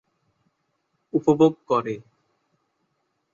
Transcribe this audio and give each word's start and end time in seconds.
উপভোগ 1.13 1.53
করে। 1.67 1.95